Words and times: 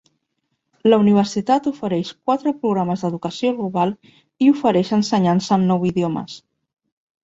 La 0.93 0.97
universitat 1.03 1.67
ofereix 1.73 2.15
quatre 2.31 2.55
programes 2.65 3.05
d'educació 3.07 3.55
global 3.61 3.97
i 4.49 4.53
ofereix 4.57 4.95
ensenyança 5.03 5.57
en 5.63 5.73
nou 5.73 5.91
idiomes. 5.95 6.45